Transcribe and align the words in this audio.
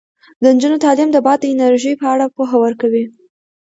د 0.41 0.43
نجونو 0.55 0.77
تعلیم 0.85 1.09
د 1.11 1.17
باد 1.25 1.39
د 1.41 1.45
انرژۍ 1.53 1.93
په 2.01 2.05
اړه 2.13 2.25
پوهه 2.35 2.55
ورکوي. 2.63 3.05